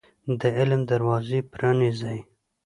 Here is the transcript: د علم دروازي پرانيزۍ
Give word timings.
د 0.39 0.41
علم 0.57 0.81
دروازي 0.91 1.39
پرانيزۍ 1.53 2.19